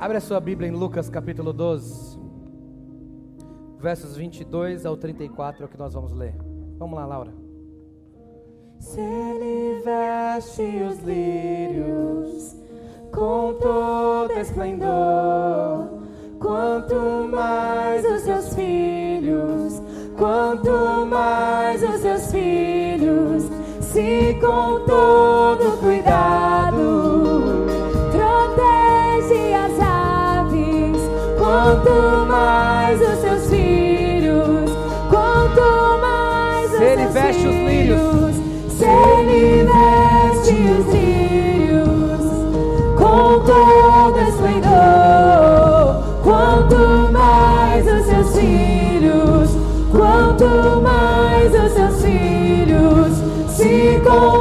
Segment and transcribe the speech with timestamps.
[0.00, 2.18] Abre a sua Bíblia em Lucas capítulo 12,
[3.78, 6.34] versos 22 ao 34 é o que nós vamos ler.
[6.78, 7.34] Vamos lá, Laura.
[8.78, 12.56] Se ele veste os lírios
[13.12, 16.00] com todo esplendor,
[16.38, 19.82] quanto mais os seus filhos,
[20.16, 23.42] quanto mais os seus filhos,
[23.82, 26.69] se com todo cuidado
[31.60, 34.70] quanto mais os seus filhos,
[35.10, 35.60] quanto
[36.00, 38.34] mais os Se ele seus veste os lírios.
[38.78, 42.22] se ele veste os lírios
[42.96, 49.50] com todo esplendor, quanto mais os seus filhos,
[49.92, 53.12] quanto mais os seus filhos,
[53.50, 54.39] se com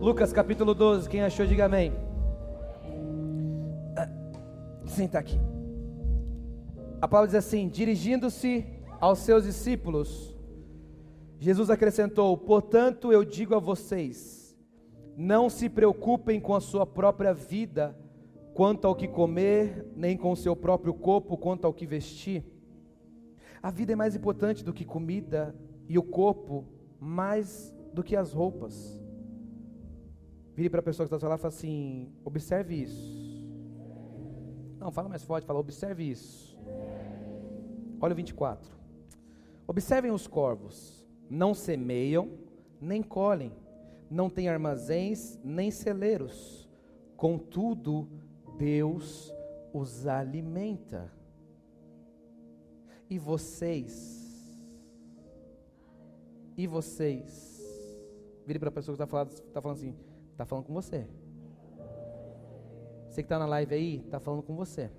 [0.00, 1.92] Lucas capítulo 12, quem achou, diga amém.
[3.96, 4.08] Ah,
[4.86, 5.40] Senta aqui.
[7.00, 8.64] A palavra diz assim: dirigindo-se
[9.00, 10.36] aos seus discípulos,
[11.40, 14.56] Jesus acrescentou: Portanto, eu digo a vocês,
[15.16, 17.96] não se preocupem com a sua própria vida,
[18.54, 22.44] quanto ao que comer, nem com o seu próprio corpo, quanto ao que vestir.
[23.62, 25.54] A vida é mais importante do que comida,
[25.88, 26.66] e o corpo
[26.98, 29.00] mais do que as roupas.
[30.54, 33.22] Vire para a pessoa que está lá e fala assim: observe isso.
[34.78, 36.58] Não, fala mais forte, fala, observe isso.
[38.00, 38.70] Olha o 24.
[39.66, 42.30] Observem os corvos, não semeiam,
[42.80, 43.52] nem colhem,
[44.10, 46.68] não têm armazéns, nem celeiros.
[47.16, 48.08] Contudo,
[48.58, 49.32] Deus
[49.72, 51.10] os alimenta.
[53.08, 54.22] E vocês?
[56.56, 57.60] E vocês?
[58.46, 59.94] Vire para a pessoa que está falando, tá falando assim:
[60.30, 61.06] está falando com você.
[63.08, 64.90] Você que está na live aí, está falando com você.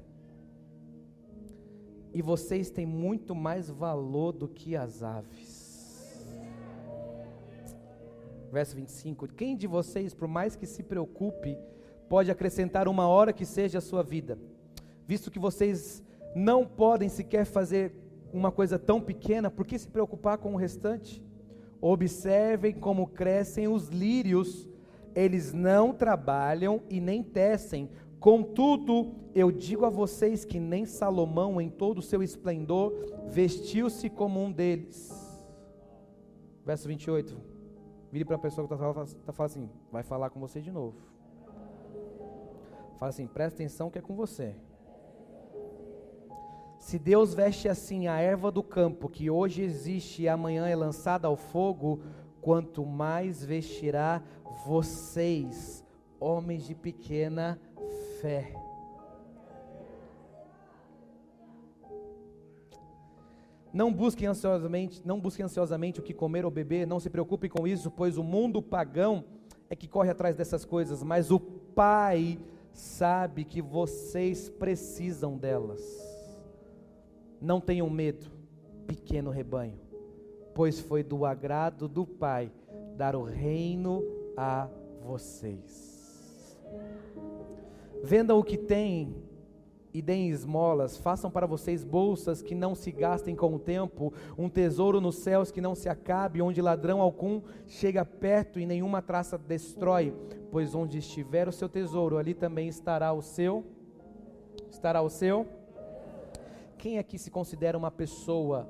[2.14, 5.64] E vocês têm muito mais valor do que as aves.
[8.52, 11.58] Verso 25: Quem de vocês, por mais que se preocupe,
[12.10, 14.38] pode acrescentar uma hora que seja a sua vida?
[15.08, 16.04] Visto que vocês
[16.36, 17.94] não podem sequer fazer
[18.32, 21.24] uma coisa tão pequena, por que se preocupar com o restante?
[21.80, 24.68] Observem como crescem os lírios,
[25.14, 27.90] eles não trabalham e nem tecem.
[28.20, 32.94] Contudo, eu digo a vocês que nem Salomão, em todo o seu esplendor,
[33.28, 35.12] vestiu-se como um deles.
[36.66, 37.36] Verso 28.
[38.12, 40.72] Vire para a pessoa que está falando, tá falando assim: vai falar com você de
[40.72, 40.96] novo.
[43.04, 44.56] Fala assim: presta atenção que é com você.
[46.80, 51.28] Se Deus veste assim a erva do campo, que hoje existe e amanhã é lançada
[51.28, 52.00] ao fogo,
[52.40, 54.24] quanto mais vestirá
[54.66, 55.84] vocês,
[56.18, 57.60] homens de pequena
[58.22, 58.56] fé.
[63.74, 67.68] Não busquem ansiosamente, não busquem ansiosamente o que comer ou beber, não se preocupem com
[67.68, 69.26] isso, pois o mundo pagão
[69.70, 72.40] é que corre atrás dessas coisas, mas o Pai
[72.74, 75.82] sabe que vocês precisam delas.
[77.40, 78.26] Não tenham medo,
[78.88, 79.80] pequeno rebanho,
[80.54, 82.52] pois foi do agrado do Pai
[82.98, 84.04] dar o reino
[84.36, 84.68] a
[85.02, 86.58] vocês.
[88.04, 89.16] Vendam o que têm
[89.94, 94.50] e deem esmolas, façam para vocês bolsas que não se gastem com o tempo, um
[94.50, 99.38] tesouro nos céus que não se acabe, onde ladrão algum chega perto e nenhuma traça
[99.38, 100.14] destrói,
[100.54, 103.66] pois onde estiver o seu tesouro, ali também estará o seu
[104.70, 105.48] estará o seu
[106.78, 108.68] quem aqui se considera uma pessoa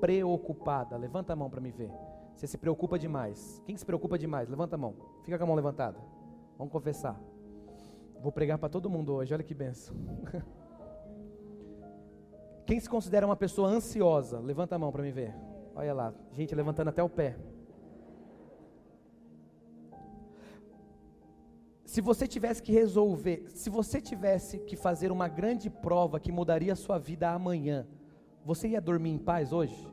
[0.00, 0.96] preocupada?
[0.96, 1.90] Levanta a mão para me ver.
[2.34, 3.60] Você se preocupa demais.
[3.66, 4.48] Quem se preocupa demais?
[4.48, 4.94] Levanta a mão.
[5.24, 5.98] Fica com a mão levantada.
[6.56, 7.20] Vamos confessar.
[8.22, 9.34] Vou pregar para todo mundo hoje.
[9.34, 9.96] Olha que benção.
[12.64, 14.38] Quem se considera uma pessoa ansiosa?
[14.38, 15.34] Levanta a mão para me ver.
[15.74, 16.14] Olha lá.
[16.32, 17.36] Gente, levantando até o pé.
[21.96, 26.74] Se você tivesse que resolver, se você tivesse que fazer uma grande prova que mudaria
[26.74, 27.86] a sua vida amanhã,
[28.44, 29.90] você ia dormir em paz hoje?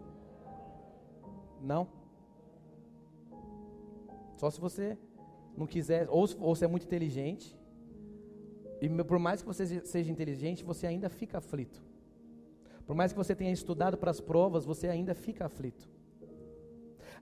[1.62, 1.88] Não?
[4.36, 4.98] Só se você
[5.56, 7.58] não quiser, ou, ou você é muito inteligente,
[8.82, 11.82] e por mais que você seja inteligente, você ainda fica aflito.
[12.86, 15.90] Por mais que você tenha estudado para as provas, você ainda fica aflito.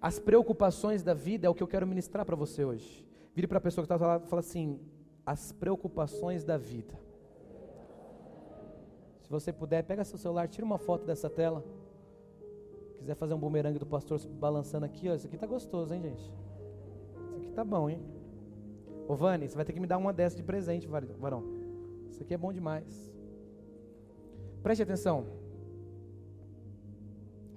[0.02, 3.11] As preocupações da vida é o que eu quero ministrar para você hoje.
[3.34, 4.80] Vire para a pessoa que está lá e fala assim:
[5.26, 7.00] as preocupações da vida.
[9.22, 11.64] Se você puder, pega seu celular, tira uma foto dessa tela.
[12.98, 16.32] Quiser fazer um bumerangue do pastor balançando aqui, ó, isso aqui tá gostoso, hein, gente?
[17.30, 18.00] Isso aqui tá bom, hein?
[19.08, 21.44] Ô Vani, você vai ter que me dar uma dessa de presente, varão.
[22.10, 23.12] Isso aqui é bom demais.
[24.62, 25.26] Preste atenção.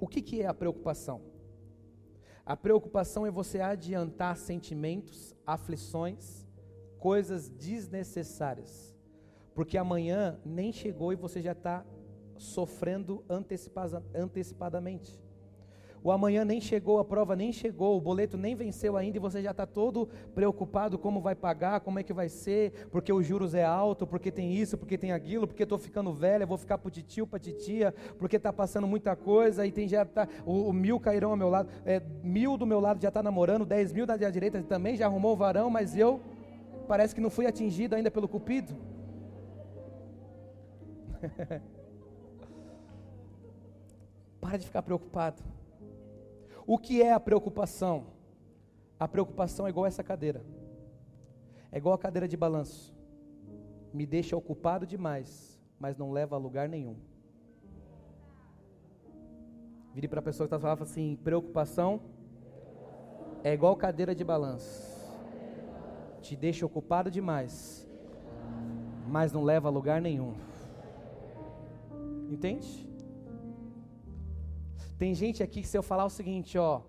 [0.00, 1.20] O que, que é a preocupação?
[2.46, 6.46] A preocupação é você adiantar sentimentos, aflições,
[6.98, 8.94] coisas desnecessárias.
[9.54, 11.86] Porque amanhã nem chegou e você já está
[12.36, 13.24] sofrendo
[14.14, 15.23] antecipadamente.
[16.04, 19.40] O amanhã nem chegou, a prova nem chegou, o boleto nem venceu ainda e você
[19.42, 23.54] já está todo preocupado como vai pagar, como é que vai ser, porque os juros
[23.54, 26.90] é alto, porque tem isso, porque tem aquilo, porque estou ficando velha, vou ficar para
[26.90, 31.00] titio, para titia, porque está passando muita coisa e tem já tá, o, o, mil
[31.00, 34.14] cairão ao meu lado, é, mil do meu lado já está namorando, dez mil da
[34.18, 36.20] direita também já arrumou o varão, mas eu
[36.86, 38.76] parece que não fui atingido ainda pelo cupido.
[44.38, 45.53] Para de ficar preocupado.
[46.66, 48.06] O que é a preocupação?
[48.98, 50.44] A preocupação é igual essa cadeira.
[51.70, 52.94] É igual a cadeira de balanço.
[53.92, 56.96] Me deixa ocupado demais, mas não leva a lugar nenhum.
[59.92, 62.00] Vire para a pessoa que está falando assim: preocupação
[63.44, 64.94] é igual cadeira de balanço.
[66.22, 67.86] Te deixa ocupado demais,
[69.06, 70.34] mas não leva a lugar nenhum.
[72.30, 72.88] Entende?
[74.98, 76.80] Tem gente aqui que se eu falar o seguinte, ó,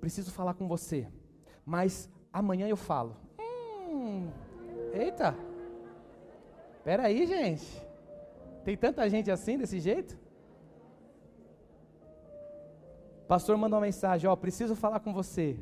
[0.00, 1.06] preciso falar com você,
[1.64, 3.16] mas amanhã eu falo.
[3.38, 4.28] Hum,
[4.92, 5.36] eita,
[6.76, 7.66] espera aí, gente.
[8.64, 10.18] Tem tanta gente assim, desse jeito?
[13.28, 15.58] Pastor manda uma mensagem, ó, preciso falar com você.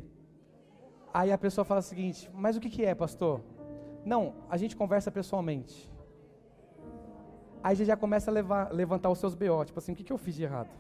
[1.13, 3.41] Aí a pessoa fala o seguinte, mas o que, que é, pastor?
[4.05, 5.91] Não, a gente conversa pessoalmente.
[7.63, 10.19] Aí já começa a levar, levantar os seus BO, tipo assim, o que, que eu
[10.19, 10.71] fiz de errado?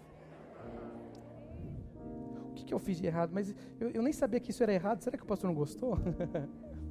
[2.71, 3.33] Que eu fiz de errado?
[3.33, 5.03] Mas eu, eu nem sabia que isso era errado.
[5.03, 5.99] Será que o pastor não gostou?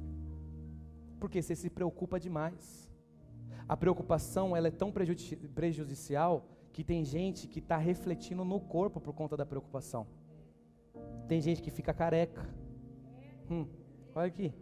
[1.18, 2.90] Porque você se preocupa demais.
[3.66, 9.14] A preocupação ela é tão prejudicial que tem gente que está refletindo no corpo por
[9.14, 10.06] conta da preocupação.
[11.26, 12.46] Tem gente que fica careca.
[13.50, 13.66] Hum,
[14.14, 14.52] olha aqui.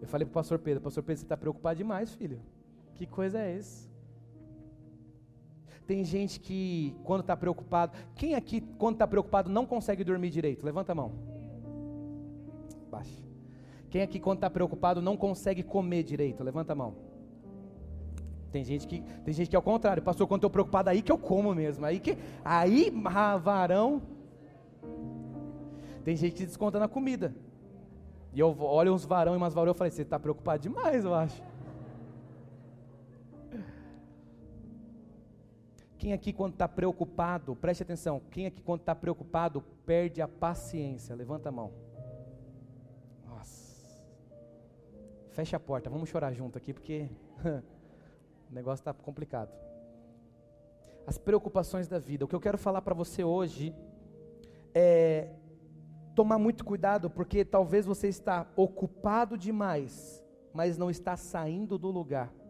[0.00, 2.40] Eu falei para o pastor Pedro, pastor Pedro, você está preocupado demais, filho.
[2.96, 3.91] Que coisa é essa?
[5.92, 10.64] Tem gente que, quando está preocupado, quem aqui, quando está preocupado, não consegue dormir direito?
[10.64, 11.12] Levanta a mão.
[12.90, 13.22] Baixa.
[13.90, 16.42] Quem aqui, quando está preocupado, não consegue comer direito?
[16.42, 16.94] Levanta a mão.
[18.50, 21.12] Tem gente que, tem gente que é o contrário, pastor, quando estou preocupado, aí que
[21.12, 21.84] eu como mesmo.
[21.84, 22.90] Aí que, aí,
[23.42, 24.00] varão.
[26.02, 27.34] Tem gente que desconta na comida.
[28.32, 31.12] E eu olho uns varão e umas varão, eu falei, você está preocupado demais, eu
[31.12, 31.42] acho.
[36.02, 41.14] Quem aqui, quando está preocupado, preste atenção, quem aqui, quando está preocupado, perde a paciência?
[41.14, 41.70] Levanta a mão.
[43.24, 44.02] Nossa.
[45.30, 47.08] Fecha a porta, vamos chorar junto aqui, porque
[48.50, 49.52] o negócio está complicado.
[51.06, 52.24] As preocupações da vida.
[52.24, 53.72] O que eu quero falar para você hoje
[54.74, 55.28] é
[56.16, 60.20] tomar muito cuidado, porque talvez você está ocupado demais,
[60.52, 62.41] mas não está saindo do lugar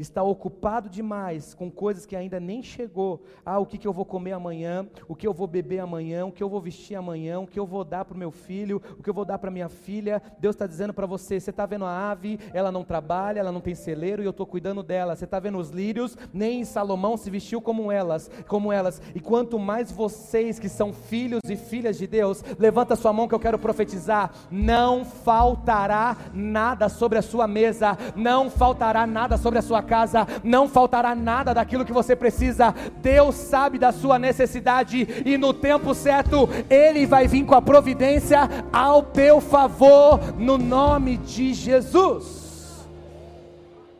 [0.00, 3.22] está ocupado demais com coisas que ainda nem chegou.
[3.44, 6.32] Ah, o que, que eu vou comer amanhã, o que eu vou beber amanhã, o
[6.32, 9.02] que eu vou vestir amanhã, o que eu vou dar para o meu filho, o
[9.02, 10.22] que eu vou dar para minha filha.
[10.38, 13.60] Deus está dizendo para você: você está vendo a ave, ela não trabalha, ela não
[13.60, 15.14] tem celeiro e eu estou cuidando dela.
[15.14, 19.00] Você está vendo os lírios, nem Salomão se vestiu como elas, como elas.
[19.14, 23.34] E quanto mais vocês que são filhos e filhas de Deus, levanta sua mão que
[23.34, 29.62] eu quero profetizar: não faltará nada sobre a sua mesa, não faltará nada sobre a
[29.62, 32.72] sua casa, não faltará nada daquilo que você precisa.
[33.02, 38.38] Deus sabe da sua necessidade e no tempo certo Ele vai vir com a providência
[38.72, 42.88] ao teu favor, no nome de Jesus.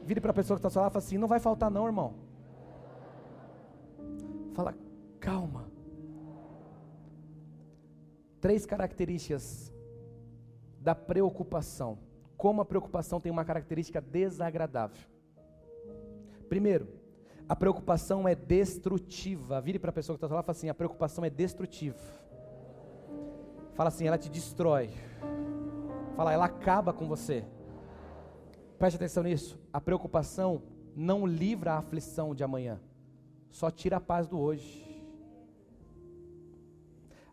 [0.05, 2.15] Vire para a pessoa que está lá e fala assim: não vai faltar, não, irmão.
[4.55, 4.75] Fala,
[5.19, 5.69] calma.
[8.41, 9.73] Três características
[10.81, 11.99] da preocupação.
[12.37, 14.97] Como a preocupação tem uma característica desagradável.
[16.51, 16.89] Primeiro,
[17.49, 19.61] a preocupação é destrutiva.
[19.61, 21.97] Vire para a pessoa que está lá e fala assim: a preocupação é destrutiva.
[23.75, 24.91] Fala assim, ela te destrói.
[26.17, 27.45] Fala, ela acaba com você.
[28.81, 29.61] Preste atenção nisso.
[29.73, 30.61] A preocupação
[30.97, 32.81] não livra a aflição de amanhã,
[33.49, 35.01] só tira a paz do hoje.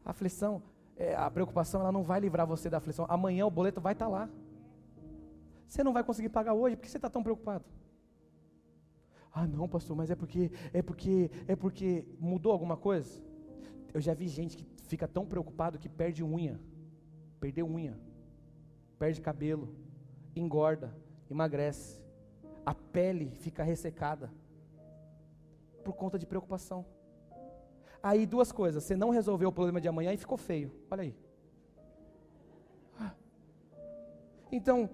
[0.05, 0.61] A aflição,
[0.95, 3.07] é, a preocupação, ela não vai livrar você da aflição.
[3.09, 4.29] Amanhã o boleto vai estar tá lá.
[5.67, 7.65] Você não vai conseguir pagar hoje, por que você está tão preocupado?
[9.39, 13.21] Ah, não, pastor, mas é porque, é porque, é porque mudou alguma coisa?
[13.93, 16.59] Eu já vi gente que fica tão preocupado que perde unha,
[17.39, 17.95] perdeu unha,
[18.97, 19.69] perde cabelo,
[20.35, 20.91] engorda,
[21.29, 22.01] emagrece,
[22.65, 24.31] a pele fica ressecada
[25.85, 26.83] por conta de preocupação.
[28.01, 30.71] Aí duas coisas, você não resolveu o problema de amanhã e ficou feio.
[30.89, 31.15] Olha aí.
[32.99, 33.13] Ah.
[34.51, 34.89] Então,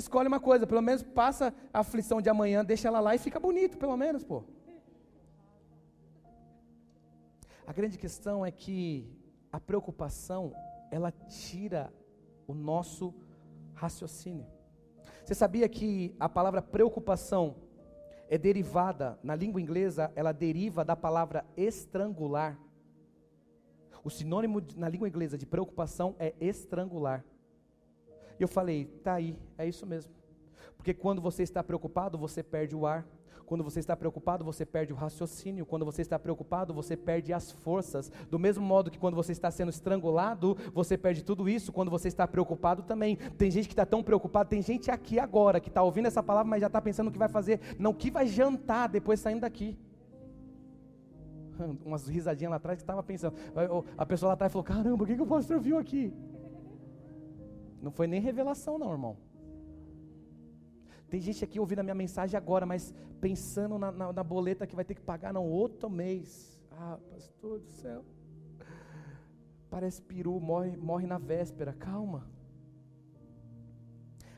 [0.00, 3.38] escolhe uma coisa, pelo menos passa a aflição de amanhã, deixa ela lá e fica
[3.38, 4.42] bonito, pelo menos, pô.
[7.66, 9.08] A grande questão é que
[9.52, 10.52] a preocupação,
[10.90, 11.92] ela tira
[12.46, 13.14] o nosso
[13.74, 14.46] raciocínio.
[15.24, 17.56] Você sabia que a palavra preocupação
[18.28, 22.58] é derivada, na língua inglesa, ela deriva da palavra estrangular.
[24.02, 27.24] O sinônimo na língua inglesa de preocupação é estrangular.
[28.40, 30.10] E eu falei, tá aí, é isso mesmo.
[30.74, 33.06] Porque quando você está preocupado, você perde o ar.
[33.44, 35.66] Quando você está preocupado, você perde o raciocínio.
[35.66, 38.10] Quando você está preocupado, você perde as forças.
[38.30, 41.70] Do mesmo modo que quando você está sendo estrangulado, você perde tudo isso.
[41.70, 43.16] Quando você está preocupado também.
[43.36, 44.48] Tem gente que está tão preocupada.
[44.48, 47.18] Tem gente aqui agora que está ouvindo essa palavra, mas já está pensando o que
[47.18, 47.60] vai fazer.
[47.78, 49.76] Não, o que vai jantar depois saindo daqui.
[51.84, 53.34] Umas risadinhas lá atrás que estava pensando.
[53.98, 56.10] A pessoa lá atrás falou: Caramba, o que, que o pastor viu aqui?
[57.80, 59.16] Não foi nem revelação, não, irmão.
[61.08, 64.76] Tem gente aqui ouvindo a minha mensagem agora, mas pensando na, na, na boleta que
[64.76, 66.58] vai ter que pagar no outro mês.
[66.70, 68.04] Ah, pastor do céu.
[69.68, 71.72] Parece peru, morre, morre na véspera.
[71.72, 72.26] Calma.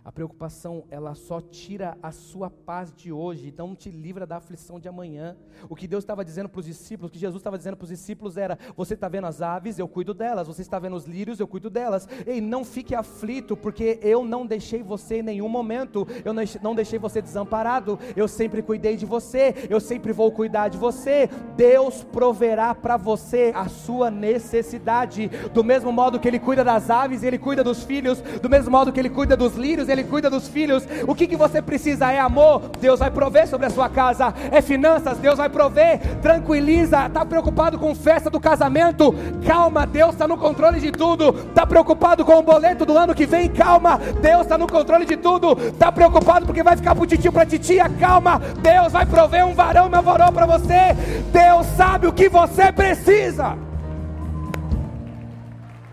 [0.04, 4.80] A preocupação, ela só tira a sua paz de hoje, então te livra da aflição
[4.80, 5.36] de amanhã.
[5.68, 7.90] O que Deus estava dizendo para os discípulos, o que Jesus estava dizendo para os
[7.90, 10.48] discípulos era: Você está vendo as aves, eu cuido delas.
[10.48, 12.08] Você está vendo os lírios, eu cuido delas.
[12.26, 16.98] Ei, não fique aflito, porque eu não deixei você em nenhum momento, eu não deixei
[16.98, 17.96] você desamparado.
[18.16, 21.30] Eu sempre cuidei de você, eu sempre vou cuidar de você.
[21.56, 27.22] Deus proverá para você a sua necessidade, do mesmo modo que Ele cuida das aves,
[27.22, 30.48] Ele cuida dos filhos, do mesmo modo que Ele cuida dos lírios ele cuida dos
[30.48, 30.86] filhos.
[31.06, 34.34] O que, que você precisa é amor, Deus vai prover sobre a sua casa.
[34.50, 36.00] É finanças, Deus vai prover.
[36.20, 39.14] Tranquiliza, está preocupado com festa do casamento?
[39.46, 41.30] Calma, Deus está no controle de tudo.
[41.48, 43.48] Está preocupado com o boleto do ano que vem?
[43.48, 45.52] Calma, Deus está no controle de tudo.
[45.52, 47.88] Está preocupado porque vai ficar para o titio para titia?
[48.00, 50.94] Calma, Deus vai prover um varão uma varão para você.
[51.30, 53.56] Deus sabe o que você precisa.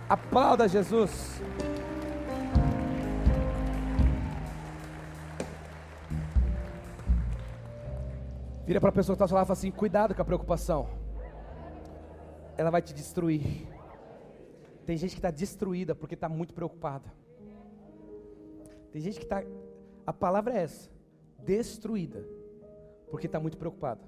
[0.08, 1.29] Aplauda Jesus.
[8.70, 10.88] Vira para a pessoa que está ao e fala assim: cuidado com a preocupação.
[12.56, 13.68] Ela vai te destruir.
[14.86, 17.12] Tem gente que está destruída porque está muito preocupada.
[18.92, 19.44] Tem gente que está.
[20.06, 20.88] A palavra é essa:
[21.40, 22.24] destruída.
[23.10, 24.02] Porque está muito preocupada.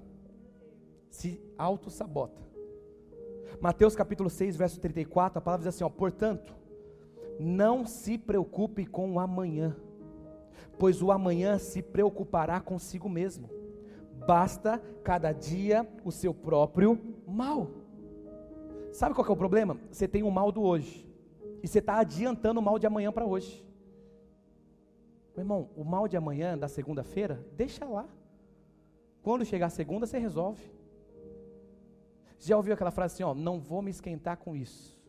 [1.10, 2.40] Se auto-sabota.
[3.60, 6.54] Mateus capítulo 6, verso 34, a palavra diz assim: ó, portanto,
[7.36, 9.74] não se preocupe com o amanhã,
[10.78, 13.61] pois o amanhã se preocupará consigo mesmo
[14.26, 17.68] basta cada dia o seu próprio mal.
[18.92, 19.78] Sabe qual é o problema?
[19.90, 21.08] Você tem o mal do hoje,
[21.62, 23.64] e você está adiantando o mal de amanhã para hoje.
[25.34, 28.06] Meu irmão, o mal de amanhã, da segunda-feira, deixa lá.
[29.22, 30.62] Quando chegar a segunda, você resolve.
[32.38, 35.00] Já ouviu aquela frase assim, ó, não vou me esquentar com isso.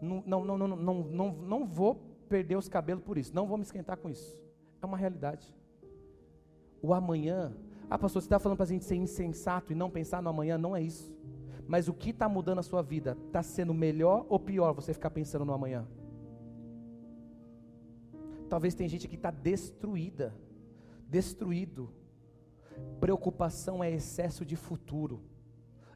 [0.00, 1.96] Não, não, não, não, não, não, não vou
[2.28, 3.34] perder os cabelos por isso.
[3.34, 4.42] Não vou me esquentar com isso.
[4.80, 5.46] É uma realidade.
[6.80, 7.54] O amanhã
[7.90, 10.58] ah, pastor, você está falando para a gente ser insensato e não pensar no amanhã?
[10.58, 11.12] Não é isso.
[11.66, 13.16] Mas o que está mudando a sua vida?
[13.26, 15.86] Está sendo melhor ou pior você ficar pensando no amanhã?
[18.48, 20.34] Talvez tem gente que está destruída,
[21.06, 21.90] destruído.
[23.00, 25.22] Preocupação é excesso de futuro.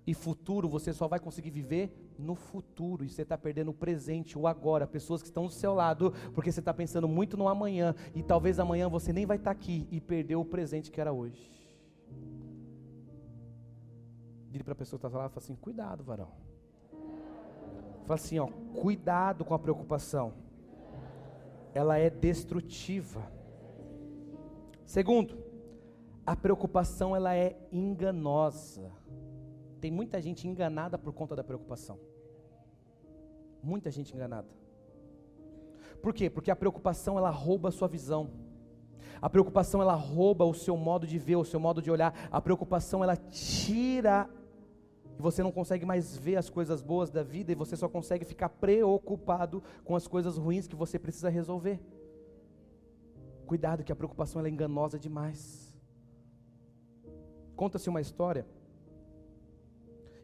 [0.06, 3.04] E futuro você só vai conseguir viver no futuro.
[3.04, 4.87] E você está perdendo o presente, o agora.
[4.87, 7.94] Pessoas que estão do seu lado, porque você está pensando muito no amanhã.
[8.14, 11.12] E talvez amanhã você nem vai estar tá aqui e perdeu o presente que era
[11.12, 11.62] hoje.
[14.52, 16.28] Diga para a pessoa que está lá, fala assim, cuidado, varão.
[18.04, 18.49] Fala assim, ó,
[18.82, 20.35] cuidado com a preocupação.
[21.73, 23.23] Ela é destrutiva.
[24.85, 25.42] Segundo,
[26.26, 28.92] a preocupação ela é enganosa.
[29.80, 31.99] Tem muita gente enganada por conta da preocupação.
[33.62, 34.54] Muita gente enganada.
[36.02, 36.28] Por quê?
[36.28, 38.28] Porque a preocupação ela rouba a sua visão.
[39.23, 42.28] A preocupação ela rouba o seu modo de ver, o seu modo de olhar.
[42.30, 44.28] A preocupação ela tira
[45.19, 48.25] e você não consegue mais ver as coisas boas da vida e você só consegue
[48.25, 51.81] ficar preocupado com as coisas ruins que você precisa resolver.
[53.47, 55.73] Cuidado que a preocupação é enganosa demais.
[57.54, 58.47] Conta-se uma história.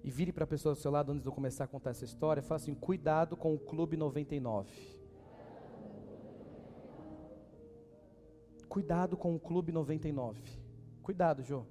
[0.02, 2.04] E vire para a pessoa do seu lado antes de eu começar a contar essa
[2.04, 2.42] história.
[2.42, 4.70] Fala assim: cuidado com o Clube 99.
[8.68, 10.40] Cuidado com o Clube 99.
[11.02, 11.64] Cuidado, Jô.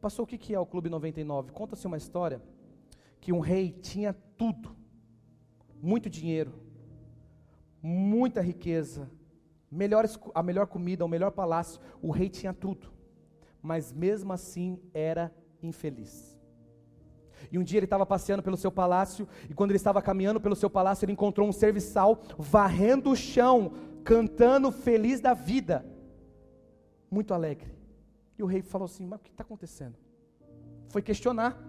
[0.00, 1.52] Passou o que, que é o Clube 99?
[1.52, 2.40] Conta-se uma história
[3.20, 4.74] que um rei tinha tudo:
[5.82, 6.54] muito dinheiro,
[7.82, 9.10] muita riqueza,
[9.70, 11.80] melhores, a melhor comida, o melhor palácio.
[12.00, 12.90] O rei tinha tudo,
[13.62, 16.38] mas mesmo assim era infeliz.
[17.52, 20.56] E um dia ele estava passeando pelo seu palácio, e quando ele estava caminhando pelo
[20.56, 25.84] seu palácio, ele encontrou um serviçal varrendo o chão, cantando feliz da vida,
[27.10, 27.79] muito alegre.
[28.40, 29.96] E o rei falou assim: Mas o que está acontecendo?
[30.88, 31.62] Foi questionar: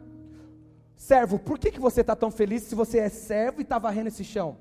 [0.96, 4.08] Servo, por que, que você está tão feliz se você é servo e está varrendo
[4.08, 4.58] esse chão?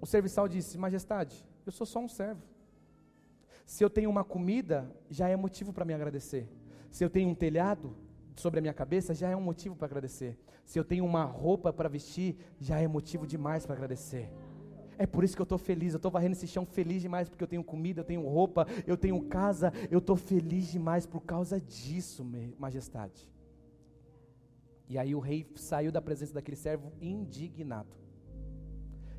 [0.00, 2.42] O serviçal disse: Majestade, eu sou só um servo.
[3.66, 6.48] Se eu tenho uma comida, já é motivo para me agradecer.
[6.92, 7.96] Se eu tenho um telhado
[8.36, 10.38] sobre a minha cabeça, já é um motivo para agradecer.
[10.64, 14.30] Se eu tenho uma roupa para vestir, já é motivo demais para agradecer.
[14.98, 17.42] É por isso que eu estou feliz, eu estou varrendo esse chão feliz demais, porque
[17.42, 21.60] eu tenho comida, eu tenho roupa, eu tenho casa, eu estou feliz demais por causa
[21.60, 22.24] disso,
[22.58, 23.28] majestade.
[24.88, 27.96] E aí o rei saiu da presença daquele servo indignado.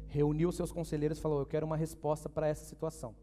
[0.07, 3.15] Reuniu seus conselheiros e falou: Eu quero uma resposta para essa situação.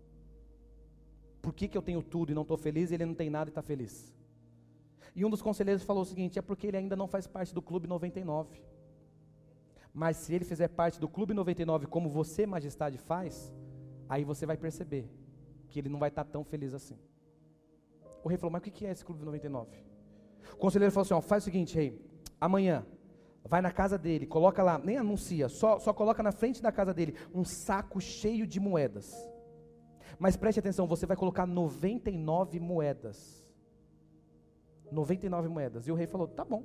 [1.41, 3.49] Por que, que eu tenho tudo e não estou feliz e ele não tem nada
[3.49, 4.13] e está feliz?
[5.15, 7.63] E um dos conselheiros falou o seguinte: é porque ele ainda não faz parte do
[7.63, 8.61] Clube 99.
[9.93, 13.53] Mas se ele fizer parte do Clube 99, como você, majestade, faz,
[14.09, 15.11] aí você vai perceber
[15.69, 16.99] que ele não vai estar tão feliz assim.
[18.25, 19.71] O rei falou: Mas o que é esse Clube 99?
[20.55, 22.01] O conselheiro falou assim: ó, faz o seguinte, rei,
[22.41, 22.87] amanhã,
[23.45, 26.95] vai na casa dele, coloca lá, nem anuncia, só, só coloca na frente da casa
[26.95, 29.13] dele um saco cheio de moedas.
[30.19, 33.43] Mas preste atenção, você vai colocar 99 moedas.
[34.91, 35.87] 99 moedas.
[35.87, 36.65] E o rei falou: tá bom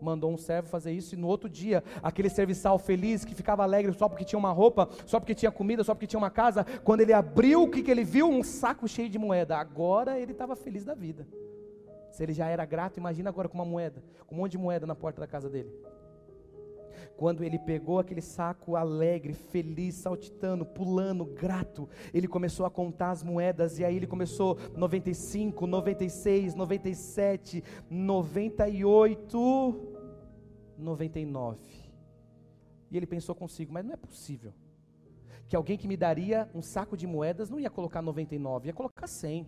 [0.00, 3.92] mandou um servo fazer isso, e no outro dia, aquele serviçal feliz, que ficava alegre
[3.92, 7.00] só porque tinha uma roupa, só porque tinha comida, só porque tinha uma casa, quando
[7.00, 8.28] ele abriu, o que, que ele viu?
[8.28, 9.56] Um saco cheio de moeda.
[9.56, 11.26] Agora ele estava feliz da vida.
[12.10, 14.86] Se ele já era grato, imagina agora com uma moeda, com um monte de moeda
[14.86, 15.70] na porta da casa dele.
[17.16, 23.24] Quando ele pegou aquele saco alegre, feliz, saltitando, pulando, grato, ele começou a contar as
[23.24, 29.97] moedas e aí ele começou 95, 96, 97, 98,
[30.78, 31.58] 99.
[32.90, 34.52] E ele pensou consigo, mas não é possível
[35.48, 39.06] que alguém que me daria um saco de moedas não ia colocar 99, ia colocar
[39.06, 39.46] 100.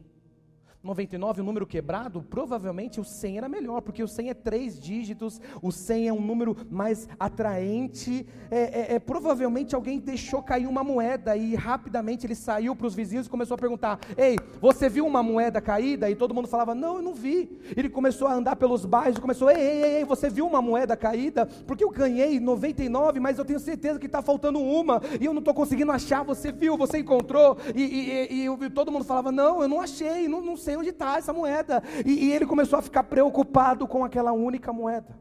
[0.82, 5.38] 99, um número quebrado, provavelmente o 100 era melhor, porque o 100 é três dígitos,
[5.60, 8.26] o 100 é um número mais atraente.
[8.50, 12.94] É, é, é provavelmente alguém deixou cair uma moeda e rapidamente ele saiu para os
[12.94, 16.08] vizinhos e começou a perguntar: Ei, você viu uma moeda caída?
[16.08, 17.60] E todo mundo falava: Não, eu não vi.
[17.76, 20.96] Ele começou a andar pelos bairros e começou: Ei, ei, ei, você viu uma moeda
[20.96, 21.44] caída?
[21.66, 25.40] Porque eu ganhei 99, mas eu tenho certeza que está faltando uma e eu não
[25.40, 26.24] estou conseguindo achar.
[26.24, 27.58] Você viu, você encontrou?
[27.74, 30.76] E, e, e, e todo mundo falava: Não, eu não achei, não, não sei sei
[30.76, 31.82] onde está essa moeda.
[32.06, 35.18] E, e ele começou a ficar preocupado com aquela única moeda.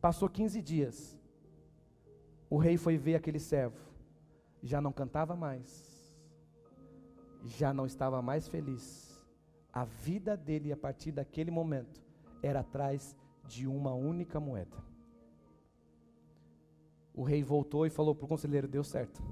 [0.00, 1.16] Passou 15 dias.
[2.50, 3.78] O rei foi ver aquele servo.
[4.62, 6.12] Já não cantava mais.
[7.44, 9.20] Já não estava mais feliz.
[9.72, 12.02] A vida dele, a partir daquele momento,
[12.42, 14.76] era atrás de uma única moeda.
[17.14, 19.22] O rei voltou e falou para o conselheiro: deu certo.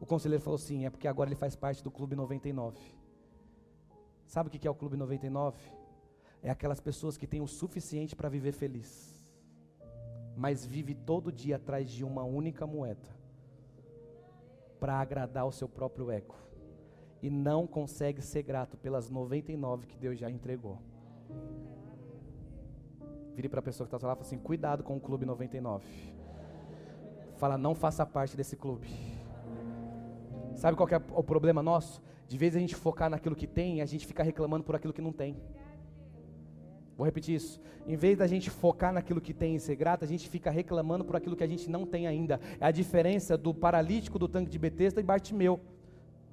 [0.00, 2.99] O conselheiro falou: sim, é porque agora ele faz parte do Clube 99.
[4.30, 5.58] Sabe o que é o Clube 99?
[6.40, 9.20] É aquelas pessoas que têm o suficiente para viver feliz,
[10.36, 13.08] mas vive todo dia atrás de uma única moeda,
[14.78, 16.36] para agradar o seu próprio ego,
[17.20, 20.78] e não consegue ser grato pelas 99 que Deus já entregou.
[23.34, 25.84] Vire para a pessoa que está lá e fala assim: cuidado com o Clube 99.
[27.36, 28.86] Fala, não faça parte desse clube.
[30.54, 32.00] Sabe qual é o problema nosso?
[32.30, 35.02] De vez a gente focar naquilo que tem, a gente fica reclamando por aquilo que
[35.02, 35.36] não tem.
[36.96, 37.60] Vou repetir isso.
[37.88, 41.04] Em vez da gente focar naquilo que tem e ser grato, a gente fica reclamando
[41.04, 42.38] por aquilo que a gente não tem ainda.
[42.60, 45.58] É a diferença do paralítico do tanque de Betesda e Bartimeu.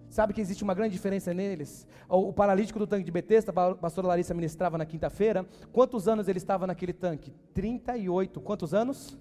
[0.08, 1.88] Sabe que existe uma grande diferença neles?
[2.08, 5.48] O, o paralítico do tanque de Betesda, a pastora Larissa ministrava na quinta-feira.
[5.72, 7.34] Quantos anos ele estava naquele tanque?
[7.56, 8.40] 38.
[8.40, 9.18] Quantos anos?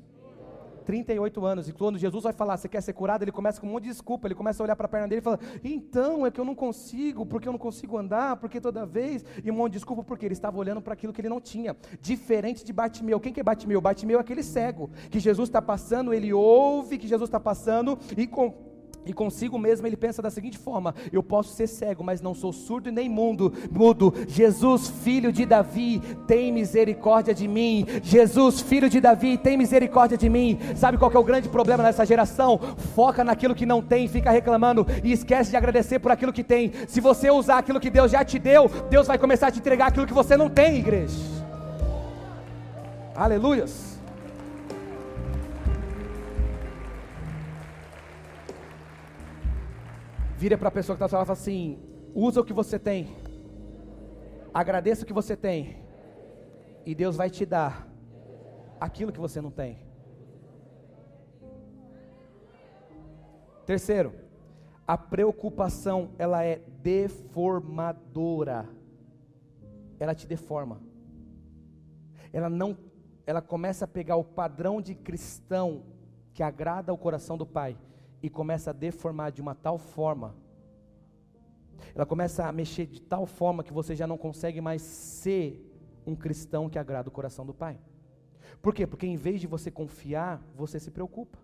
[0.86, 1.68] 38 anos.
[1.68, 3.22] E quando Jesus vai falar, você quer ser curado?
[3.22, 4.28] Ele começa com um monte de desculpa.
[4.28, 6.54] Ele começa a olhar para a perna dele e fala: Então, é que eu não
[6.54, 9.24] consigo, porque eu não consigo andar, porque toda vez.
[9.44, 11.76] E um monte de desculpa, porque ele estava olhando para aquilo que ele não tinha.
[12.00, 13.18] Diferente de Bartimeu.
[13.18, 13.80] Quem que é Bartimeu?
[13.80, 18.26] Bartimeu é aquele cego que Jesus está passando, ele ouve que Jesus está passando e
[18.26, 18.65] com
[19.06, 22.52] E consigo mesmo ele pensa da seguinte forma: eu posso ser cego, mas não sou
[22.52, 23.52] surdo e nem mudo.
[23.70, 24.12] Mudo.
[24.26, 27.86] Jesus, filho de Davi, tem misericórdia de mim.
[28.02, 30.58] Jesus, filho de Davi, tem misericórdia de mim.
[30.74, 32.58] Sabe qual é o grande problema nessa geração?
[32.94, 36.72] Foca naquilo que não tem, fica reclamando e esquece de agradecer por aquilo que tem.
[36.88, 39.86] Se você usar aquilo que Deus já te deu, Deus vai começar a te entregar
[39.88, 41.16] aquilo que você não tem, igreja.
[43.14, 43.85] Aleluias.
[50.36, 51.78] Vira para a pessoa que está falando fala assim:
[52.14, 53.08] usa o que você tem,
[54.52, 55.82] agradeça o que você tem,
[56.84, 57.88] e Deus vai te dar
[58.78, 59.78] aquilo que você não tem.
[63.64, 64.12] Terceiro,
[64.86, 68.68] a preocupação ela é deformadora.
[69.98, 70.82] Ela te deforma.
[72.30, 72.76] Ela não,
[73.26, 75.84] ela começa a pegar o padrão de cristão
[76.34, 77.78] que agrada ao coração do Pai
[78.26, 80.34] e começa a deformar de uma tal forma,
[81.94, 85.62] ela começa a mexer de tal forma que você já não consegue mais ser
[86.04, 87.78] um cristão que agrada o coração do Pai.
[88.60, 88.84] Por quê?
[88.84, 91.38] Porque em vez de você confiar, você se preocupa.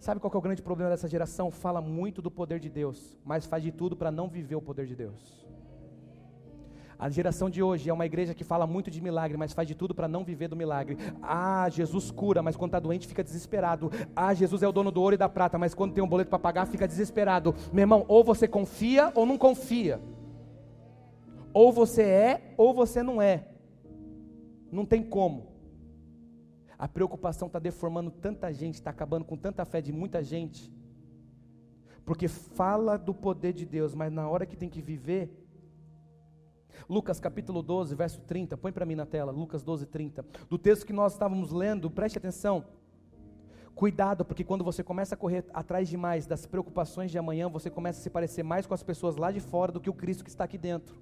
[0.00, 1.52] Sabe qual é o grande problema dessa geração?
[1.52, 4.86] Fala muito do poder de Deus, mas faz de tudo para não viver o poder
[4.86, 5.41] de Deus.
[7.02, 9.74] A geração de hoje é uma igreja que fala muito de milagre, mas faz de
[9.74, 10.96] tudo para não viver do milagre.
[11.20, 13.90] Ah, Jesus cura, mas quando está doente fica desesperado.
[14.14, 16.30] Ah, Jesus é o dono do ouro e da prata, mas quando tem um boleto
[16.30, 17.56] para pagar fica desesperado.
[17.72, 20.00] Meu irmão, ou você confia ou não confia.
[21.52, 23.48] Ou você é ou você não é.
[24.70, 25.48] Não tem como.
[26.78, 30.72] A preocupação está deformando tanta gente, está acabando com tanta fé de muita gente.
[32.04, 35.41] Porque fala do poder de Deus, mas na hora que tem que viver,
[36.88, 40.24] Lucas capítulo 12, verso 30, põe para mim na tela, Lucas 12, 30.
[40.48, 42.64] Do texto que nós estávamos lendo, preste atenção.
[43.74, 48.00] Cuidado, porque quando você começa a correr atrás demais das preocupações de amanhã, você começa
[48.00, 50.30] a se parecer mais com as pessoas lá de fora do que o Cristo que
[50.30, 50.94] está aqui dentro.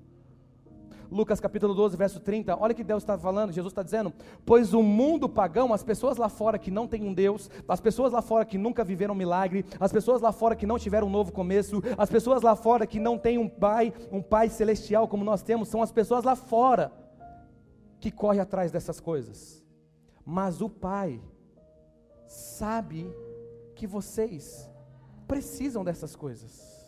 [1.10, 4.12] Lucas capítulo 12, verso 30, olha que Deus está falando, Jesus está dizendo,
[4.46, 8.12] pois o mundo pagão, as pessoas lá fora que não têm um Deus, as pessoas
[8.12, 11.10] lá fora que nunca viveram um milagre, as pessoas lá fora que não tiveram um
[11.10, 15.24] novo começo, as pessoas lá fora que não têm um pai, um pai celestial como
[15.24, 16.92] nós temos, são as pessoas lá fora
[17.98, 19.62] que correm atrás dessas coisas.
[20.24, 21.20] Mas o Pai
[22.26, 23.12] sabe
[23.74, 24.68] que vocês
[25.26, 26.79] precisam dessas coisas.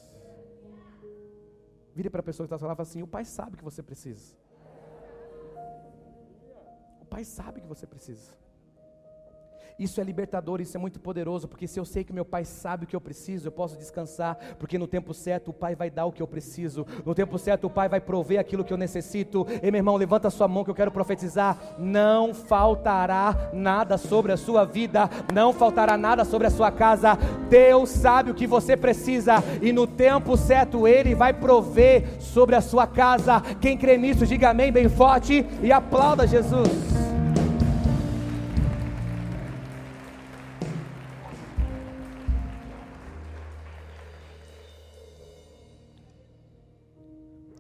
[1.95, 3.83] Vire para a pessoa que está falando e fala assim: o pai sabe que você
[3.83, 4.35] precisa.
[7.01, 8.33] O pai sabe que você precisa.
[9.83, 12.85] Isso é libertador, isso é muito poderoso, porque se eu sei que meu pai sabe
[12.85, 16.07] o que eu preciso, eu posso descansar, porque no tempo certo o pai vai dar
[16.07, 19.45] o que eu preciso, no tempo certo o pai vai prover aquilo que eu necessito.
[19.61, 24.37] E meu irmão, levanta sua mão que eu quero profetizar: não faltará nada sobre a
[24.37, 27.19] sua vida, não faltará nada sobre a sua casa.
[27.51, 32.61] Deus sabe o que você precisa, e no tempo certo Ele vai prover sobre a
[32.61, 33.41] sua casa.
[33.61, 37.12] Quem crê nisso, diga amém bem forte e aplauda Jesus.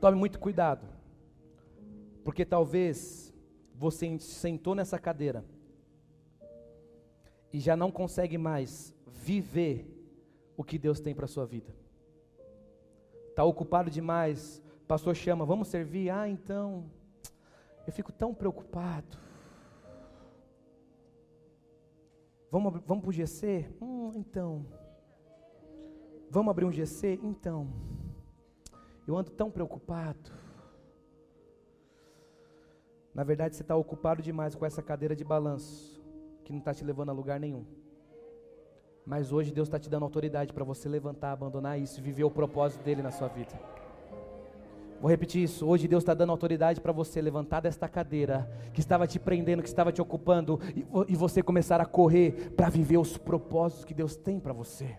[0.02, 0.84] Tome muito cuidado,
[2.24, 3.32] porque talvez
[3.72, 5.44] você sentou nessa cadeira
[7.52, 9.86] e já não consegue mais viver
[10.56, 11.72] o que Deus tem para a sua vida.
[13.28, 16.10] Está ocupado demais, pastor chama, vamos servir?
[16.10, 16.90] Ah, então,
[17.86, 19.16] eu fico tão preocupado.
[22.50, 23.68] Vamos, vamos para o GC?
[23.80, 24.66] Hum, então.
[26.28, 27.20] Vamos abrir um GC?
[27.22, 28.01] Então.
[29.06, 30.30] Eu ando tão preocupado.
[33.14, 36.00] Na verdade, você está ocupado demais com essa cadeira de balanço,
[36.44, 37.64] que não está te levando a lugar nenhum.
[39.04, 42.30] Mas hoje Deus está te dando autoridade para você levantar, abandonar isso e viver o
[42.30, 43.52] propósito dele na sua vida.
[45.00, 45.66] Vou repetir isso.
[45.66, 49.68] Hoje Deus está dando autoridade para você levantar desta cadeira que estava te prendendo, que
[49.68, 54.14] estava te ocupando, e, e você começar a correr para viver os propósitos que Deus
[54.14, 54.96] tem para você.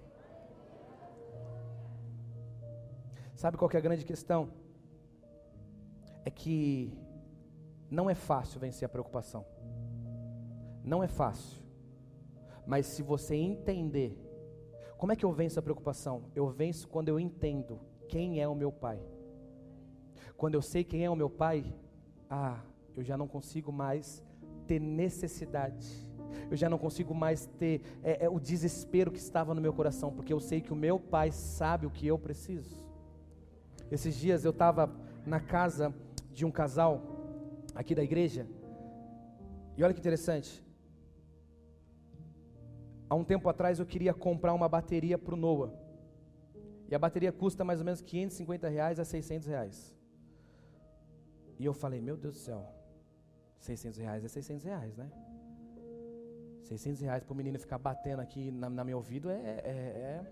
[3.44, 4.54] Sabe qual é a grande questão?
[6.24, 6.98] É que
[7.92, 9.46] não é fácil vencer a preocupação.
[10.82, 11.62] Não é fácil.
[12.66, 14.18] Mas se você entender,
[14.98, 16.24] como é que eu venço a preocupação?
[16.34, 18.98] Eu venço quando eu entendo quem é o meu pai.
[20.38, 21.66] Quando eu sei quem é o meu pai,
[22.30, 22.62] ah,
[22.96, 24.24] eu já não consigo mais
[24.66, 25.86] ter necessidade.
[26.50, 30.14] Eu já não consigo mais ter é, é, o desespero que estava no meu coração,
[30.14, 32.83] porque eu sei que o meu pai sabe o que eu preciso.
[33.92, 34.90] Esses dias eu estava
[35.26, 35.94] na casa
[36.32, 37.02] de um casal
[37.76, 38.48] aqui da igreja.
[39.78, 40.64] E olha que interessante.
[43.10, 45.72] Há um tempo atrás eu queria comprar uma bateria para o Noah.
[46.90, 49.96] E a bateria custa mais ou menos 550 reais a 600 reais.
[51.60, 52.66] E eu falei, meu Deus do céu,
[53.60, 55.12] 600 reais é 600 reais, né?
[56.64, 60.32] 600 reais para o menino ficar batendo aqui na, na meu ouvido é, é, é,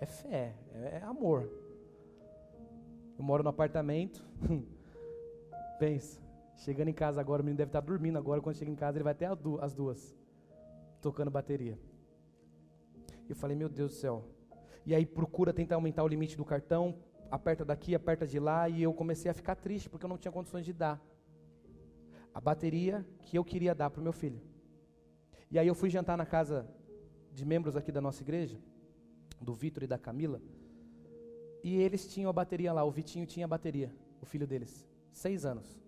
[0.00, 1.48] é fé, é, é amor.
[3.18, 4.24] Eu moro no apartamento,
[5.78, 6.20] pensa,
[6.56, 9.04] chegando em casa agora, o menino deve estar dormindo agora, quando chega em casa ele
[9.04, 9.26] vai até
[9.60, 10.14] as duas,
[11.00, 11.78] tocando bateria.
[13.28, 14.24] Eu falei, meu Deus do céu.
[14.84, 16.96] E aí procura tentar aumentar o limite do cartão,
[17.30, 20.32] aperta daqui, aperta de lá, e eu comecei a ficar triste porque eu não tinha
[20.32, 21.00] condições de dar
[22.34, 24.40] a bateria que eu queria dar para o meu filho.
[25.50, 26.68] E aí eu fui jantar na casa
[27.32, 28.58] de membros aqui da nossa igreja,
[29.40, 30.42] do Vitor e da Camila,
[31.64, 35.46] e eles tinham a bateria lá, o Vitinho tinha a bateria, o filho deles, seis
[35.46, 35.80] anos.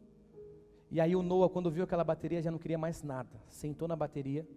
[0.90, 3.94] E aí o Noah, quando viu aquela bateria, já não queria mais nada, sentou na
[3.94, 4.48] bateria,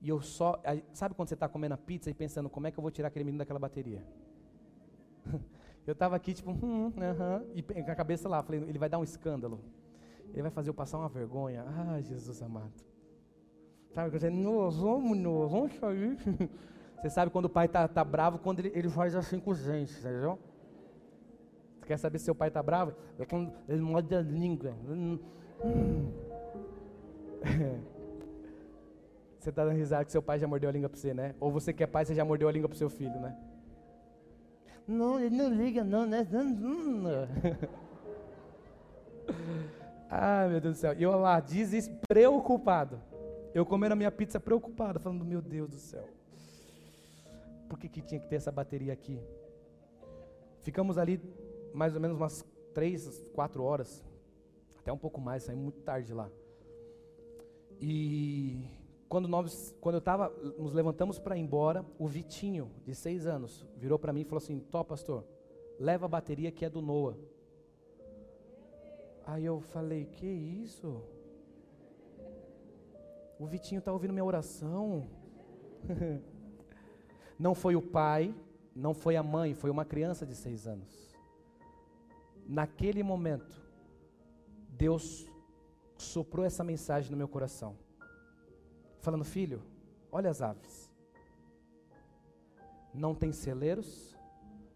[0.00, 0.60] e eu só,
[0.92, 3.08] sabe quando você está comendo a pizza e pensando, como é que eu vou tirar
[3.08, 4.02] aquele menino daquela bateria?
[5.86, 8.88] eu estava aqui tipo, hum, uh -huh, e com a cabeça lá, falei, ele vai
[8.88, 9.60] dar um escândalo.
[10.32, 11.64] Ele vai fazer eu passar uma vergonha.
[11.66, 12.72] Ah, Jesus amado.
[13.92, 16.16] Sabe, eu não, vamos, não, vamos sair.
[17.00, 19.60] Você sabe quando o pai está tá bravo, quando ele, ele faz assim com os
[19.60, 20.38] dentes, entendeu?
[21.78, 22.92] Você quer saber se seu pai está bravo?
[23.18, 24.74] É quando ele morde a língua.
[29.38, 31.34] Você está dando risada que seu pai já mordeu a língua para você, né?
[31.38, 33.36] Ou você que é pai, você já mordeu a língua para seu filho, né?
[34.86, 36.26] Não, ele não liga, não, né?
[40.10, 40.94] Ah, meu Deus do céu.
[40.94, 42.98] E eu lá, despreocupado.
[43.54, 46.08] Eu comendo a minha pizza preocupado, falando, meu Deus do céu.
[47.68, 49.20] Por que, que tinha que ter essa bateria aqui?
[50.60, 51.20] Ficamos ali
[51.74, 54.04] mais ou menos umas três, quatro horas.
[54.78, 56.30] Até um pouco mais, saímos muito tarde lá.
[57.80, 58.64] E
[59.08, 63.66] quando nós, quando eu estava, nos levantamos para ir embora, o Vitinho, de seis anos,
[63.76, 65.24] virou para mim e falou assim: Tó, pastor,
[65.78, 67.16] leva a bateria que é do Noah.
[69.26, 71.02] Aí eu falei: Que isso?
[73.38, 75.06] O Vitinho está ouvindo minha oração.
[77.38, 78.34] não foi o pai,
[78.74, 81.16] não foi a mãe, foi uma criança de seis anos.
[82.46, 83.54] Naquele momento,
[84.70, 85.26] Deus
[85.96, 87.76] soprou essa mensagem no meu coração,
[89.00, 89.62] falando: Filho,
[90.10, 90.90] olha as aves.
[92.94, 94.16] Não tem celeiros,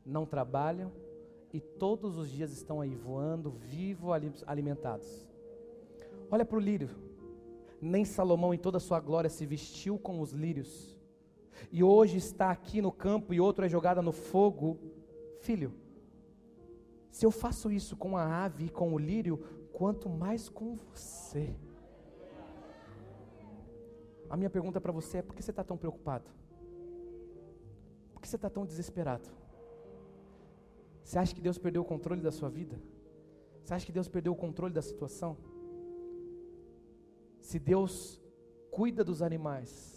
[0.04, 0.92] não trabalham,
[1.52, 4.10] e todos os dias estão aí voando, vivo,
[4.46, 5.26] alimentados.
[6.30, 6.90] Olha para o lírio.
[7.80, 10.96] Nem Salomão, em toda a sua glória, se vestiu com os lírios.
[11.70, 14.78] E hoje está aqui no campo e outro é jogado no fogo.
[15.40, 15.72] Filho,
[17.10, 19.38] se eu faço isso com a ave e com o lírio,
[19.72, 21.54] quanto mais com você.
[24.30, 26.30] A minha pergunta para você é: por que você está tão preocupado?
[28.12, 29.28] Por que você está tão desesperado?
[31.04, 32.80] Você acha que Deus perdeu o controle da sua vida?
[33.62, 35.36] Você acha que Deus perdeu o controle da situação?
[37.40, 38.20] Se Deus
[38.70, 39.91] cuida dos animais,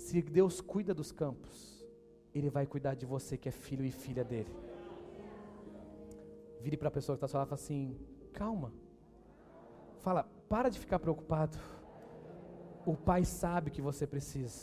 [0.00, 1.86] se Deus cuida dos campos,
[2.34, 4.50] Ele vai cuidar de você que é filho e filha dele.
[6.60, 7.96] Vire para a pessoa que está falando e fala assim:
[8.32, 8.72] calma.
[9.98, 11.58] Fala, para de ficar preocupado.
[12.86, 14.58] O pai sabe que você precisa.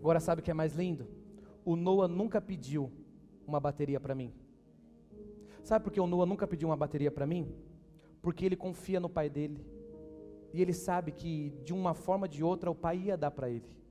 [0.00, 1.06] Agora sabe o que é mais lindo?
[1.64, 2.90] O Noah nunca pediu
[3.46, 4.32] uma bateria para mim.
[5.62, 7.54] Sabe por que o Noah nunca pediu uma bateria para mim?
[8.20, 9.64] Porque ele confia no pai dele.
[10.52, 13.48] E ele sabe que de uma forma ou de outra o pai ia dar para
[13.48, 13.81] ele.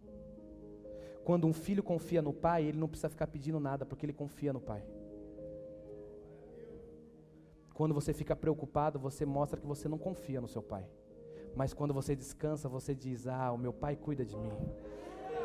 [1.24, 4.52] Quando um filho confia no pai, ele não precisa ficar pedindo nada, porque ele confia
[4.52, 4.84] no pai.
[7.74, 10.86] Quando você fica preocupado, você mostra que você não confia no seu pai.
[11.56, 14.52] Mas quando você descansa, você diz: Ah, o meu pai cuida de mim.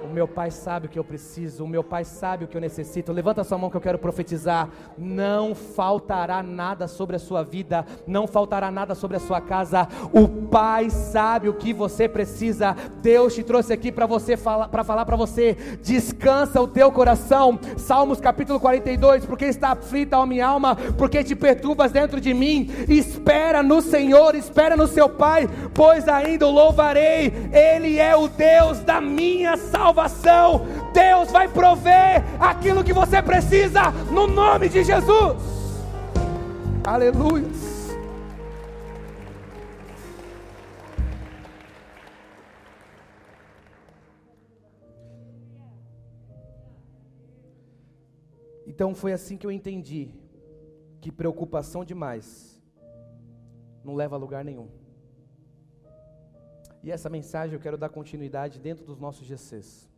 [0.06, 2.60] O meu pai sabe o que eu preciso, o meu pai sabe o que eu
[2.60, 3.12] necessito.
[3.12, 4.68] Levanta sua mão que eu quero profetizar.
[4.96, 9.88] Não faltará nada sobre a sua vida, não faltará nada sobre a sua casa.
[10.12, 12.76] O pai sabe o que você precisa.
[13.02, 15.54] Deus te trouxe aqui para você para falar para você.
[15.82, 17.58] Descansa o teu coração.
[17.76, 22.70] Salmos capítulo 42, porque está aflita a minha alma, porque te perturbas dentro de mim.
[22.88, 27.32] Espera no Senhor, espera no seu pai, pois ainda o louvarei.
[27.52, 30.66] Ele é o Deus da minha salvação salvação.
[30.92, 35.42] Deus vai prover aquilo que você precisa no nome de Jesus.
[36.84, 37.46] Aleluia.
[48.66, 50.10] Então foi assim que eu entendi
[51.00, 52.60] que preocupação demais
[53.82, 54.68] não leva a lugar nenhum.
[56.86, 59.90] E essa mensagem eu quero dar continuidade dentro dos nossos GCs.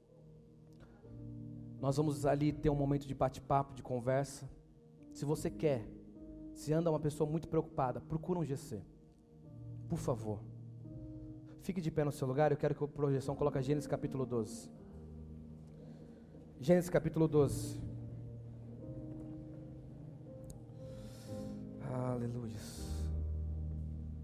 [1.79, 4.49] Nós vamos ali ter um momento de bate-papo, de conversa.
[5.13, 5.87] Se você quer,
[6.55, 8.81] se anda uma pessoa muito preocupada, procura um GC.
[9.87, 10.41] Por favor.
[11.61, 14.71] Fique de pé no seu lugar, eu quero que a projeção coloque Gênesis capítulo 12.
[16.59, 17.83] Gênesis capítulo 12.
[21.93, 22.57] Aleluia.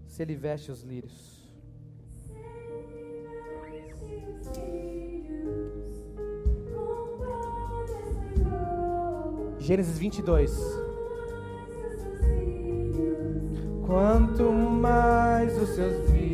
[0.07, 1.34] Se ele veste os lírios.
[9.59, 10.51] Gênesis 22.
[13.85, 16.25] Quanto mais os seus filhos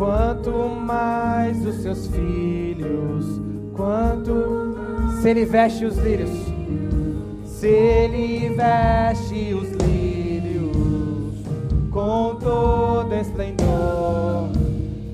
[0.00, 3.26] quanto mais os seus filhos,
[3.74, 4.32] quanto.
[5.20, 6.30] Se ele veste os lírios,
[7.60, 11.36] se ele veste os lírios
[11.90, 14.48] com todo esplendor,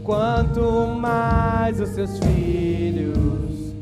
[0.04, 3.74] quanto mais os seus filhos,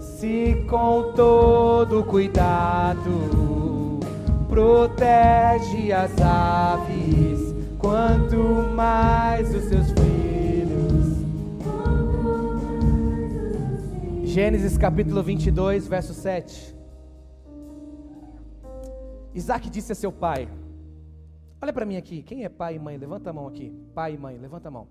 [0.00, 4.00] se com todo cuidado
[4.48, 8.36] protege as aves, quanto
[8.74, 10.07] mais os seus filhos.
[14.28, 16.76] Gênesis capítulo 22, verso 7.
[19.34, 20.46] Isaac disse a seu pai:
[21.62, 22.98] Olha para mim aqui, quem é pai e mãe?
[22.98, 23.74] Levanta a mão aqui.
[23.94, 24.86] Pai e mãe, levanta a mão.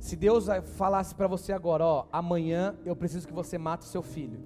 [0.00, 0.46] Se Deus
[0.78, 4.40] falasse para você agora, ó, amanhã eu preciso que você mate o seu filho.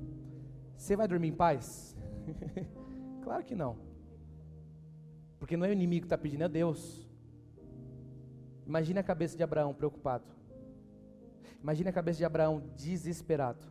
[0.76, 1.96] Você vai dormir em paz?
[3.22, 3.76] claro que não.
[5.38, 7.08] Porque não é o inimigo que está pedindo, é Deus.
[8.66, 10.39] Imagine a cabeça de Abraão preocupado.
[11.62, 13.66] Imagine a cabeça de Abraão desesperado.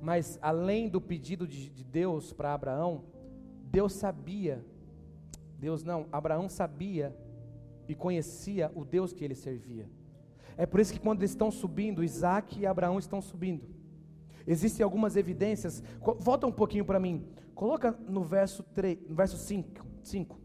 [0.00, 3.04] Mas além do pedido de, de Deus para Abraão,
[3.64, 4.64] Deus sabia,
[5.58, 7.16] Deus não, Abraão sabia
[7.88, 9.88] e conhecia o Deus que ele servia.
[10.56, 13.64] É por isso que quando eles estão subindo, Isaac e Abraão estão subindo.
[14.46, 15.82] Existem algumas evidências.
[16.18, 17.26] Volta um pouquinho para mim.
[17.54, 20.40] Coloca no verso 3, no verso 5, 5.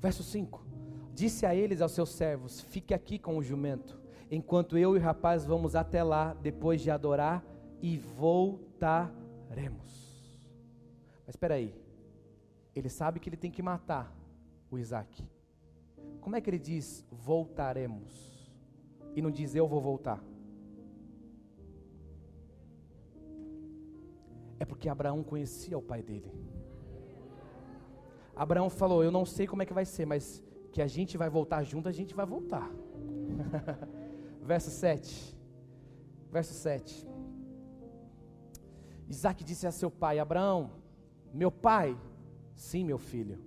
[0.00, 0.69] Verso 5.
[1.14, 5.02] Disse a eles aos seus servos: Fique aqui com o jumento, enquanto eu e o
[5.02, 7.44] rapaz vamos até lá depois de adorar
[7.80, 9.10] e voltaremos.
[11.26, 11.74] Mas espera aí.
[12.74, 14.14] Ele sabe que ele tem que matar
[14.70, 15.28] o Isaac.
[16.20, 18.30] Como é que ele diz voltaremos?
[19.14, 20.22] e não diz eu vou voltar.
[24.58, 26.30] É porque Abraão conhecia o pai dele.
[28.36, 31.28] Abraão falou: Eu não sei como é que vai ser, mas que a gente vai
[31.28, 32.70] voltar junto, a gente vai voltar.
[34.42, 35.36] Verso 7.
[36.30, 37.08] Verso 7.
[39.08, 40.70] Isaac disse a seu pai: Abraão,
[41.32, 41.98] meu pai,
[42.54, 43.38] sim, meu filho.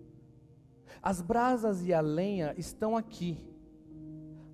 [1.01, 3.53] As brasas e a lenha estão aqui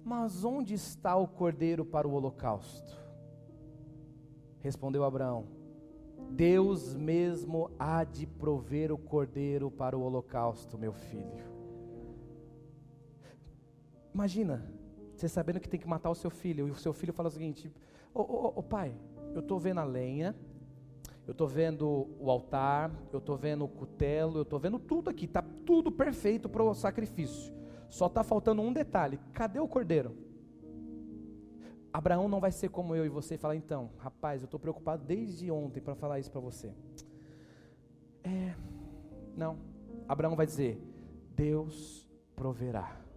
[0.10, 2.98] mas onde está o cordeiro para o holocausto?
[4.60, 5.46] Respondeu Abraão:
[6.32, 11.59] Deus mesmo há de prover o cordeiro para o holocausto, meu filho.
[14.14, 14.72] Imagina,
[15.16, 17.32] você sabendo que tem que matar o seu filho, e o seu filho fala o
[17.32, 17.72] seguinte:
[18.14, 18.96] Ô oh, oh, oh, pai,
[19.34, 20.36] eu estou vendo a lenha,
[21.28, 25.26] eu estou vendo o altar, eu estou vendo o cutelo, eu estou vendo tudo aqui,
[25.26, 27.54] está tudo perfeito para o sacrifício.
[27.90, 30.16] Só está faltando um detalhe: cadê o cordeiro?
[31.92, 35.04] Abraão não vai ser como eu e você e falar, então, rapaz, eu estou preocupado
[35.04, 36.72] desde ontem para falar isso para você.
[38.24, 38.54] É,
[39.36, 39.58] não.
[40.08, 40.82] Abraão vai dizer:
[41.36, 43.09] Deus proverá.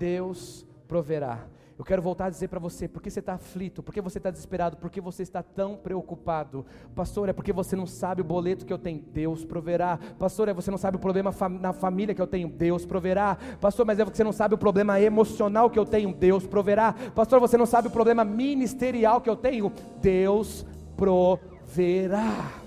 [0.00, 1.46] Deus proverá.
[1.78, 4.18] Eu quero voltar a dizer para você, por que você está aflito, por que você
[4.18, 6.66] está desesperado, por que você está tão preocupado?
[6.94, 9.98] Pastor, é porque você não sabe o boleto que eu tenho, Deus proverá.
[10.18, 13.38] Pastor, é você não sabe o problema fam na família que eu tenho, Deus proverá.
[13.60, 16.94] Pastor, mas é você não sabe o problema emocional que eu tenho, Deus proverá.
[17.14, 19.72] Pastor, você não sabe o problema ministerial que eu tenho,
[20.02, 22.60] Deus proverá.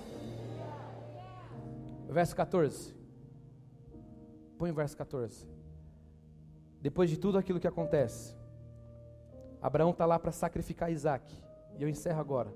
[2.10, 2.96] Verso 14.
[4.58, 5.63] Põe o verso 14.
[6.84, 8.36] Depois de tudo aquilo que acontece,
[9.62, 11.34] Abraão está lá para sacrificar Isaac.
[11.78, 12.54] E eu encerro agora.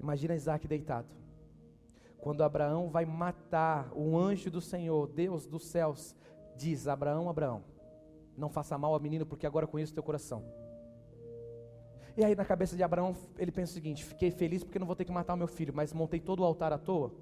[0.00, 1.06] Imagina Isaac deitado.
[2.18, 6.12] Quando Abraão vai matar o anjo do Senhor, Deus dos céus,
[6.56, 7.62] diz: Abraão, Abraão,
[8.36, 10.42] não faça mal ao menino, porque agora conheço teu coração.
[12.16, 14.96] E aí na cabeça de Abraão, ele pensa o seguinte: fiquei feliz porque não vou
[14.96, 17.14] ter que matar o meu filho, mas montei todo o altar à toa.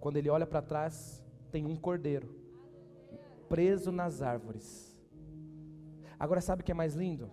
[0.00, 2.45] Quando ele olha para trás, tem um cordeiro
[3.48, 4.94] preso nas árvores.
[6.18, 7.30] Agora sabe o que é mais lindo?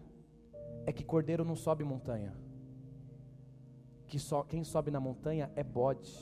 [0.85, 2.33] é que cordeiro não sobe montanha.
[4.07, 6.13] Que só quem sobe na montanha é bode.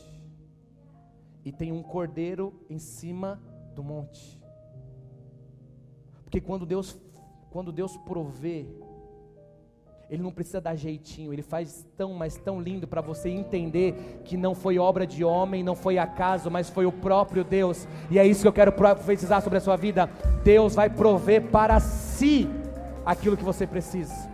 [1.43, 3.41] E tem um cordeiro em cima
[3.75, 4.39] do monte.
[6.23, 6.99] Porque quando Deus
[7.49, 8.65] quando Deus provê,
[10.11, 14.35] ele não precisa dar jeitinho, ele faz tão, mas tão lindo para você entender que
[14.35, 17.87] não foi obra de homem, não foi acaso, mas foi o próprio Deus.
[18.09, 20.09] E é isso que eu quero profetizar sobre a sua vida.
[20.43, 22.49] Deus vai prover para si
[23.05, 24.30] aquilo que você precisa.